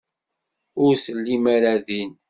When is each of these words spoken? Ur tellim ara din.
Ur 0.85 0.93
tellim 1.03 1.43
ara 1.55 1.73
din. 1.85 2.11